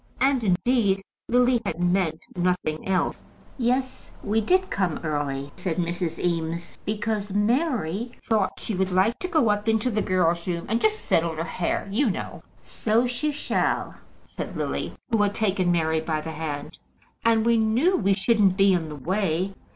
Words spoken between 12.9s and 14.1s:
she shall,"